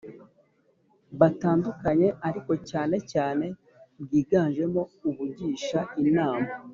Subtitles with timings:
[1.19, 3.45] butandukanye, ariko cyane cyane
[4.01, 6.47] bwiganjemo ubugisha inama